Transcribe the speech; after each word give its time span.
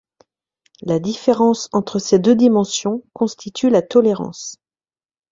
La 0.81 0.97
différence 0.97 1.69
entre 1.73 1.99
ces 1.99 2.17
deux 2.17 2.33
dimensions 2.35 3.03
constitue 3.13 3.69
la 3.69 3.83
tolérance. 3.83 4.57